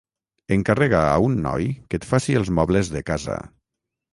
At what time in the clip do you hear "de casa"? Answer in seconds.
2.97-3.37